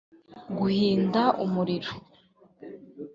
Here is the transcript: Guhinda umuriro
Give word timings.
Guhinda 0.57 1.21
umuriro 1.45 1.91